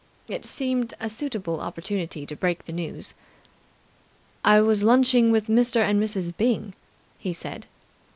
[0.27, 3.13] It seemed a suitable opportunity to break the news.
[4.43, 5.75] "I was lunching with Mr.
[5.81, 6.35] and Mrs.
[6.35, 6.73] Byng,"
[7.19, 7.67] he said.